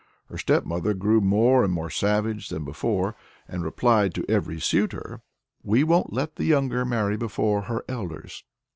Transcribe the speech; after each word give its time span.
Her 0.29 0.37
stepmother 0.39 0.95
grew 0.95 1.17
even 1.17 1.29
more 1.75 1.89
savage 1.91 2.49
than 2.49 2.65
before, 2.65 3.15
and 3.47 3.63
replied 3.63 4.15
to 4.15 4.25
every 4.27 4.59
suitor 4.59 5.21
"We 5.61 5.83
won't 5.83 6.11
let 6.11 6.37
the 6.37 6.45
younger 6.45 6.83
marry 6.85 7.17
before 7.17 7.61
her 7.65 7.85
elders." 7.87 8.43